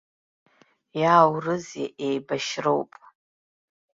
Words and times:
Иааурызеи, 0.99 1.89
еибашьроуп! 2.05 2.91